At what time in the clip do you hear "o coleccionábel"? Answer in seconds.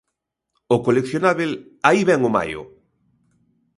0.75-1.51